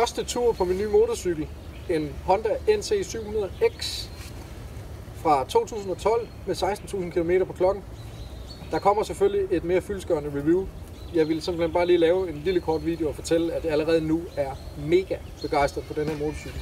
første 0.00 0.24
tur 0.24 0.52
på 0.52 0.64
min 0.64 0.78
nye 0.78 0.88
motorcykel. 0.88 1.48
En 1.90 2.12
Honda 2.24 2.48
NC 2.78 2.92
700X 2.92 4.08
fra 5.16 5.44
2012 5.44 6.28
med 6.46 6.54
16.000 6.56 7.10
km 7.10 7.46
på 7.46 7.52
klokken. 7.52 7.84
Der 8.70 8.78
kommer 8.78 9.02
selvfølgelig 9.02 9.56
et 9.56 9.64
mere 9.64 9.80
fyldskørende 9.80 10.30
review. 10.40 10.66
Jeg 11.14 11.28
vil 11.28 11.42
simpelthen 11.42 11.72
bare 11.72 11.86
lige 11.86 11.98
lave 11.98 12.28
en 12.30 12.42
lille 12.44 12.60
kort 12.60 12.86
video 12.86 13.08
og 13.08 13.14
fortælle, 13.14 13.52
at 13.52 13.64
jeg 13.64 13.72
allerede 13.72 14.00
nu 14.00 14.22
er 14.36 14.50
mega 14.86 15.16
begejstret 15.42 15.84
på 15.84 15.94
den 15.94 16.08
her 16.08 16.18
motorcykel. 16.18 16.60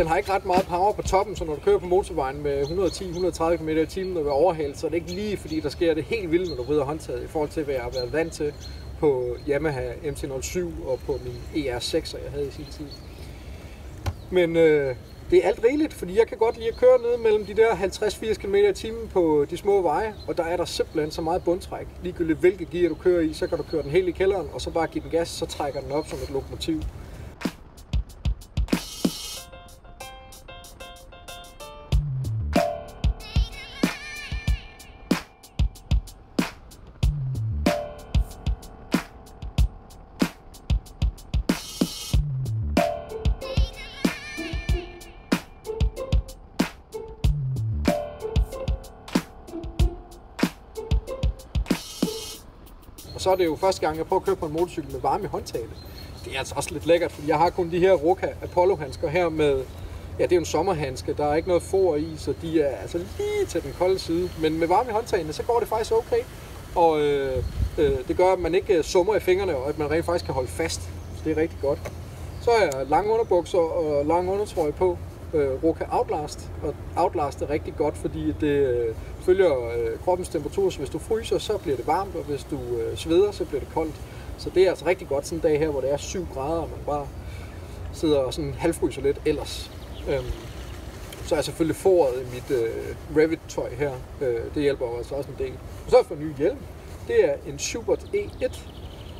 Den 0.00 0.08
har 0.08 0.16
ikke 0.16 0.32
ret 0.32 0.46
meget 0.46 0.66
power 0.66 0.92
på 0.92 1.02
toppen, 1.02 1.36
så 1.36 1.44
når 1.44 1.54
du 1.54 1.60
kører 1.60 1.78
på 1.78 1.86
motorvejen 1.86 2.42
med 2.42 2.62
110-130 2.62 3.56
km 3.56 3.68
i 3.68 3.86
timen 3.86 4.16
og 4.16 4.24
vil 4.24 4.32
overhale, 4.32 4.76
så 4.76 4.86
er 4.86 4.90
det 4.90 4.96
ikke 4.96 5.12
lige 5.12 5.36
fordi, 5.36 5.60
der 5.60 5.68
sker 5.68 5.94
det 5.94 6.04
helt 6.04 6.30
vildt, 6.30 6.48
når 6.48 6.56
du 6.56 6.62
bryder 6.62 6.84
håndtaget, 6.84 7.22
i 7.24 7.26
forhold 7.26 7.50
til, 7.50 7.64
hvad 7.64 7.74
jeg 7.74 7.82
har 7.82 7.90
været 7.90 8.12
vant 8.12 8.32
til 8.32 8.52
på 8.98 9.36
Yamaha 9.48 9.92
MT-07 9.92 10.60
og 10.86 10.98
på 11.06 11.20
min 11.24 11.64
ER6, 11.64 12.16
jeg 12.24 12.30
havde 12.30 12.46
i 12.46 12.50
sin 12.50 12.66
tid. 12.70 12.86
Men 14.30 14.56
øh, 14.56 14.96
det 15.30 15.44
er 15.44 15.48
alt 15.48 15.64
rigeligt, 15.64 15.94
fordi 15.94 16.18
jeg 16.18 16.26
kan 16.26 16.38
godt 16.38 16.56
lide 16.56 16.68
at 16.68 16.76
køre 16.76 16.98
ned 17.02 17.16
mellem 17.16 17.46
de 17.46 17.54
der 17.54 17.70
50-80 17.70 18.34
km 18.34 18.54
i 18.54 18.72
timen 18.72 19.08
på 19.08 19.46
de 19.50 19.56
små 19.56 19.82
veje, 19.82 20.14
og 20.28 20.36
der 20.36 20.44
er 20.44 20.56
der 20.56 20.64
simpelthen 20.64 21.10
så 21.10 21.22
meget 21.22 21.44
bundtræk. 21.44 21.86
Ligegyldigt 22.02 22.38
hvilket 22.38 22.70
gear 22.70 22.88
du 22.88 22.94
kører 22.94 23.20
i, 23.20 23.32
så 23.32 23.46
kan 23.46 23.58
du 23.58 23.64
køre 23.70 23.82
den 23.82 23.90
helt 23.90 24.08
i 24.08 24.12
kælderen, 24.12 24.48
og 24.52 24.60
så 24.60 24.70
bare 24.70 24.86
give 24.86 25.02
den 25.02 25.10
gas, 25.10 25.28
så 25.28 25.46
trækker 25.46 25.80
den 25.80 25.92
op 25.92 26.08
som 26.08 26.18
et 26.22 26.30
lokomotiv. 26.30 26.82
Og 53.20 53.24
så 53.24 53.30
er 53.30 53.36
det 53.36 53.44
jo 53.44 53.56
første 53.56 53.80
gang, 53.80 53.96
jeg 53.98 54.06
prøver 54.06 54.20
at 54.20 54.26
køre 54.26 54.36
på 54.36 54.46
en 54.46 54.52
motorcykel 54.52 54.92
med 54.92 55.00
varme 55.00 55.24
i 55.24 55.26
håndtaget. 55.26 55.70
Det 56.24 56.34
er 56.34 56.38
altså 56.38 56.54
også 56.56 56.70
lidt 56.72 56.86
lækkert, 56.86 57.12
fordi 57.12 57.28
jeg 57.28 57.38
har 57.38 57.50
kun 57.50 57.70
de 57.70 57.78
her 57.78 57.92
Roka 57.92 58.26
Apollo 58.42 58.76
handsker 58.76 59.08
her 59.08 59.28
med, 59.28 59.64
ja 60.18 60.22
det 60.22 60.32
er 60.32 60.36
jo 60.36 60.40
en 60.40 60.46
sommerhandske, 60.46 61.14
der 61.14 61.26
er 61.26 61.34
ikke 61.34 61.48
noget 61.48 61.62
for 61.62 61.96
i, 61.96 62.06
så 62.16 62.34
de 62.42 62.62
er 62.62 62.76
altså 62.76 62.98
lige 62.98 63.46
til 63.48 63.62
den 63.62 63.74
kolde 63.78 63.98
side. 63.98 64.30
Men 64.40 64.58
med 64.58 64.66
varme 64.68 64.90
i 64.90 64.92
håndtagene, 64.92 65.32
så 65.32 65.42
går 65.42 65.58
det 65.58 65.68
faktisk 65.68 65.92
okay. 65.92 66.22
Og 66.74 67.00
øh, 67.00 67.44
øh, 67.78 67.98
det 68.08 68.16
gør, 68.16 68.32
at 68.32 68.38
man 68.38 68.54
ikke 68.54 68.74
øh, 68.74 68.84
summer 68.84 69.16
i 69.16 69.20
fingrene, 69.20 69.56
og 69.56 69.68
at 69.68 69.78
man 69.78 69.90
rent 69.90 70.04
faktisk 70.04 70.24
kan 70.24 70.34
holde 70.34 70.48
fast. 70.48 70.80
Så 71.16 71.20
det 71.24 71.32
er 71.32 71.40
rigtig 71.40 71.58
godt. 71.62 71.78
Så 72.40 72.50
har 72.50 72.64
jeg 72.64 72.86
lange 72.88 73.12
underbukser 73.12 73.58
og 73.58 74.06
lang 74.06 74.30
undertrøje 74.30 74.72
på. 74.72 74.98
Øh, 75.34 75.64
Roka 75.64 75.84
Outlast, 75.90 76.50
og 76.62 76.74
Outlast 76.96 77.42
er 77.42 77.50
rigtig 77.50 77.74
godt, 77.76 77.96
fordi 77.96 78.34
det 78.40 78.46
øh, 78.46 78.94
følger 79.20 79.68
øh, 79.68 79.98
kroppens 80.04 80.28
temperatur, 80.28 80.70
så 80.70 80.78
hvis 80.78 80.90
du 80.90 80.98
fryser, 80.98 81.38
så 81.38 81.58
bliver 81.58 81.76
det 81.76 81.86
varmt, 81.86 82.16
og 82.16 82.24
hvis 82.24 82.46
du 82.50 82.56
øh, 82.56 82.96
sveder, 82.96 83.30
så 83.30 83.44
bliver 83.44 83.60
det 83.60 83.68
koldt. 83.74 83.94
Så 84.38 84.50
det 84.54 84.62
er 84.62 84.68
altså 84.68 84.86
rigtig 84.86 85.08
godt 85.08 85.26
sådan 85.26 85.38
en 85.38 85.42
dag 85.42 85.58
her, 85.58 85.68
hvor 85.68 85.80
det 85.80 85.92
er 85.92 85.96
7 85.96 86.26
grader, 86.34 86.60
og 86.60 86.68
man 86.68 86.78
bare 86.86 87.06
sidder 87.92 88.18
og 88.18 88.34
sådan 88.34 88.54
halvfryser 88.54 89.02
lidt 89.02 89.20
ellers. 89.26 89.70
Øhm, 90.08 90.24
så 91.26 91.34
er 91.34 91.36
jeg 91.36 91.44
selvfølgelig 91.44 91.76
foret 91.76 92.14
i 92.22 92.34
mit 92.34 92.58
øh, 92.60 92.96
Revit-tøj 93.16 93.74
her. 93.74 93.92
Øh, 94.20 94.40
det 94.54 94.62
hjælper 94.62 94.86
jo 94.86 94.96
altså 94.96 95.14
også 95.14 95.30
en 95.30 95.44
del. 95.44 95.52
Og 95.84 95.90
så 95.90 95.96
har 95.96 95.98
jeg 95.98 96.06
fået 96.06 96.20
en 96.20 96.26
ny 96.26 96.36
hjelm. 96.36 96.58
Det 97.08 97.24
er 97.24 97.34
en 97.46 97.58
Schubert 97.58 98.04
E1, 98.14 98.60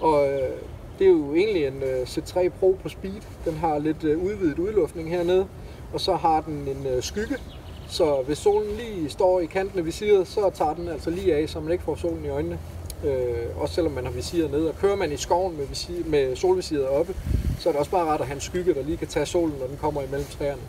og 0.00 0.28
øh, 0.28 0.50
det 0.98 1.06
er 1.06 1.10
jo 1.10 1.34
egentlig 1.34 1.66
en 1.66 1.82
øh, 1.82 2.02
C3 2.02 2.48
Pro 2.48 2.78
på 2.82 2.88
speed. 2.88 3.22
Den 3.44 3.54
har 3.54 3.78
lidt 3.78 4.04
øh, 4.04 4.24
udvidet 4.24 4.58
udluftning 4.58 5.10
hernede, 5.10 5.46
og 5.92 6.00
så 6.00 6.16
har 6.16 6.40
den 6.40 6.68
en 6.68 6.86
øh, 6.86 7.02
skygge, 7.02 7.36
så 7.88 8.22
hvis 8.26 8.38
solen 8.38 8.76
lige 8.76 9.10
står 9.10 9.40
i 9.40 9.46
kanten 9.46 9.78
af 9.78 9.86
visiret, 9.86 10.28
så 10.28 10.50
tager 10.54 10.74
den 10.74 10.88
altså 10.88 11.10
lige 11.10 11.34
af, 11.34 11.48
så 11.48 11.60
man 11.60 11.72
ikke 11.72 11.84
får 11.84 11.94
solen 11.94 12.24
i 12.24 12.28
øjnene. 12.28 12.58
Øh, 13.04 13.60
også 13.60 13.74
selvom 13.74 13.92
man 13.92 14.04
har 14.04 14.12
visiret 14.12 14.50
ned. 14.50 14.64
Og 14.64 14.78
kører 14.78 14.96
man 14.96 15.12
i 15.12 15.16
skoven 15.16 15.56
med, 15.56 15.66
visir, 15.66 16.04
med 16.06 16.36
solvisiret 16.36 16.88
oppe, 16.88 17.14
så 17.58 17.68
er 17.68 17.72
det 17.72 17.78
også 17.78 17.90
bare 17.90 18.04
rart 18.04 18.20
at 18.20 18.26
have 18.26 18.34
en 18.34 18.40
skygge, 18.40 18.74
der 18.74 18.82
lige 18.82 18.96
kan 18.96 19.08
tage 19.08 19.26
solen, 19.26 19.54
når 19.60 19.66
den 19.66 19.76
kommer 19.76 20.02
imellem 20.02 20.26
træerne. 20.26 20.62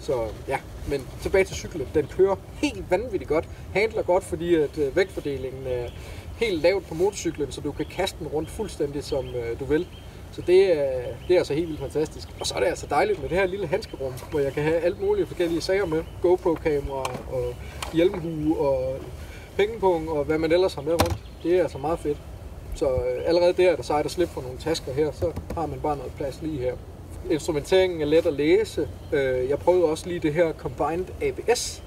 Så 0.00 0.24
ja, 0.48 0.58
men 0.88 1.08
tilbage 1.22 1.44
til 1.44 1.56
cyklen. 1.56 1.88
Den 1.94 2.06
kører 2.06 2.36
helt 2.54 2.90
vanvittigt 2.90 3.28
godt. 3.28 3.48
Handler 3.72 4.02
godt, 4.02 4.24
fordi 4.24 4.54
at 4.54 4.78
øh, 4.78 4.96
vægtfordelingen 4.96 5.66
er 5.66 5.88
helt 6.36 6.62
lavt 6.62 6.86
på 6.88 6.94
motorcyklen, 6.94 7.52
så 7.52 7.60
du 7.60 7.72
kan 7.72 7.86
kaste 7.90 8.18
den 8.18 8.26
rundt 8.26 8.50
fuldstændig 8.50 9.04
som 9.04 9.26
øh, 9.26 9.60
du 9.60 9.64
vil. 9.64 9.86
Så 10.36 10.42
det 10.46 10.78
er, 10.78 10.92
det 11.28 11.34
er 11.34 11.38
altså 11.38 11.54
helt 11.54 11.68
vildt 11.68 11.80
fantastisk. 11.80 12.28
Og 12.40 12.46
så 12.46 12.54
er 12.54 12.60
det 12.60 12.66
altså 12.66 12.86
dejligt 12.90 13.20
med 13.20 13.28
det 13.28 13.38
her 13.38 13.46
lille 13.46 13.66
handskerum, 13.66 14.12
hvor 14.30 14.40
jeg 14.40 14.52
kan 14.52 14.62
have 14.62 14.76
alt 14.76 15.00
muligt 15.00 15.28
forskellige 15.28 15.60
sager 15.60 15.86
med. 15.86 16.02
GoPro-kamera 16.22 17.10
og 17.32 17.54
hjelmhue 17.92 18.58
og 18.58 18.96
pengepung 19.56 20.10
og 20.10 20.24
hvad 20.24 20.38
man 20.38 20.52
ellers 20.52 20.74
har 20.74 20.82
med 20.82 20.92
rundt. 20.92 21.18
Det 21.42 21.58
er 21.58 21.62
altså 21.62 21.78
meget 21.78 21.98
fedt. 21.98 22.18
Så 22.74 22.86
øh, 22.86 23.22
allerede 23.26 23.52
der 23.52 23.70
er 23.70 23.76
det 23.76 23.84
sejt 23.84 24.04
at 24.04 24.10
slippe 24.10 24.34
for 24.34 24.40
nogle 24.40 24.58
tasker 24.58 24.92
her, 24.92 25.12
så 25.12 25.32
har 25.54 25.66
man 25.66 25.80
bare 25.80 25.96
noget 25.96 26.12
plads 26.16 26.42
lige 26.42 26.58
her. 26.58 26.74
Instrumenteringen 27.30 28.00
er 28.00 28.06
let 28.06 28.26
at 28.26 28.32
læse. 28.32 28.88
Øh, 29.12 29.48
jeg 29.48 29.58
prøvede 29.58 29.84
også 29.84 30.08
lige 30.08 30.20
det 30.20 30.34
her 30.34 30.52
Combined 30.52 31.06
ABS, 31.22 31.82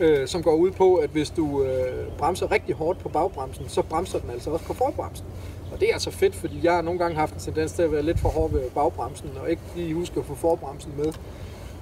øh, 0.00 0.28
som 0.28 0.42
går 0.42 0.54
ud 0.54 0.70
på, 0.70 0.94
at 0.94 1.10
hvis 1.10 1.30
du 1.30 1.62
øh, 1.62 2.08
bremser 2.18 2.52
rigtig 2.52 2.74
hårdt 2.74 2.98
på 2.98 3.08
bagbremsen, 3.08 3.68
så 3.68 3.82
bremser 3.82 4.18
den 4.18 4.30
altså 4.30 4.50
også 4.50 4.64
på 4.64 4.72
forbremsen. 4.72 5.26
Og 5.72 5.80
det 5.80 5.88
er 5.88 5.92
altså 5.92 6.10
fedt, 6.10 6.34
fordi 6.34 6.60
jeg 6.62 6.74
har 6.74 6.82
nogle 6.82 6.98
gange 6.98 7.16
haft 7.16 7.34
en 7.34 7.40
tendens 7.40 7.72
til 7.72 7.82
at 7.82 7.92
være 7.92 8.02
lidt 8.02 8.20
for 8.20 8.28
hård 8.28 8.52
ved 8.52 8.70
bagbremsen, 8.70 9.30
og 9.42 9.50
ikke 9.50 9.62
lige 9.76 9.94
huske 9.94 10.20
at 10.20 10.26
få 10.26 10.34
forbremsen 10.34 10.92
med. 10.96 11.12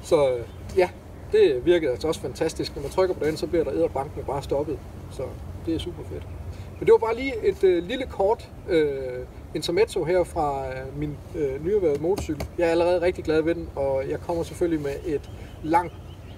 Så 0.03 0.31
øh, 0.31 0.45
ja, 0.77 0.89
det 1.33 1.67
virkede 1.67 1.91
altså 1.91 2.09
også 2.09 2.21
fantastisk. 2.21 2.77
Når 2.77 2.83
man 2.83 2.91
trykker 2.91 3.15
på 3.15 3.25
den, 3.25 3.37
så 3.37 3.47
bliver 3.47 3.65
der 3.65 3.73
æderbanken 3.73 4.25
bare 4.25 4.43
stoppet. 4.43 4.79
Så 5.11 5.23
det 5.67 5.75
er 5.75 5.79
super 5.79 6.03
fedt. 6.13 6.27
Men 6.79 6.87
det 6.87 6.93
var 6.93 6.99
bare 6.99 7.17
lige 7.17 7.35
et 7.47 7.65
øh, 7.65 7.85
lille 7.85 8.07
kort 8.07 8.51
øh, 8.69 9.27
intermezzo 9.55 10.05
her 10.05 10.25
fra 10.25 10.67
øh, 10.69 10.99
min 10.99 11.17
øh, 11.37 11.65
nyerhvervede 11.65 12.03
motorcykel. 12.03 12.47
Jeg 12.59 12.67
er 12.67 12.71
allerede 12.71 13.01
rigtig 13.01 13.25
glad 13.25 13.43
ved 13.43 13.55
den, 13.55 13.69
og 13.77 14.03
jeg 14.09 14.21
kommer 14.21 14.43
selvfølgelig 14.43 14.81
med 14.81 14.95
et 15.07 15.31
langt 15.63 15.93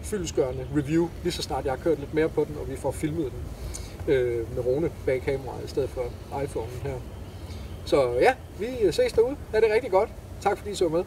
fyldesgørende 0.07 0.67
review, 0.77 1.09
lige 1.23 1.33
så 1.33 1.43
snart 1.43 1.65
jeg 1.65 1.73
har 1.73 1.79
kørt 1.79 1.99
lidt 1.99 2.15
mere 2.15 2.29
på 2.29 2.45
den, 2.45 2.57
og 2.61 2.71
vi 2.71 2.77
får 2.77 2.91
filmet 2.91 3.33
den 3.33 4.15
øh, 4.15 4.57
med 4.57 4.67
Rune 4.67 4.91
bag 5.07 5.23
kameraet 5.23 5.65
i 5.65 5.69
stedet 5.69 5.91
for 5.91 6.03
iPhone'en 6.33 6.89
her. 6.89 6.95
Så 7.85 8.13
ja, 8.13 8.35
vi 8.59 8.93
ses 8.93 9.13
derude. 9.13 9.37
Ha' 9.53 9.61
det 9.61 9.69
rigtig 9.75 9.91
godt. 9.91 10.11
Tak 10.41 10.59
fordi 10.59 10.71
I 10.71 10.75
så 10.75 10.89
med. 10.89 11.05